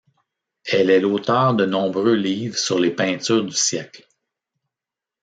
Elle 0.65 0.89
est 0.89 0.99
l'auteur 0.99 1.53
de 1.53 1.63
nombreux 1.63 2.15
livres 2.15 2.57
sur 2.57 2.79
les 2.79 2.89
peintures 2.89 3.43
du 3.45 3.53
siècle. 3.55 4.07